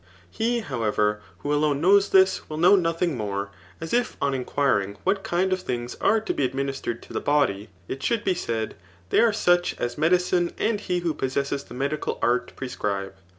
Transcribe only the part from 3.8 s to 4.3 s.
if